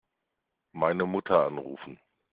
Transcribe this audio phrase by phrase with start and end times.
[0.71, 1.99] Meine Mutter anrufen.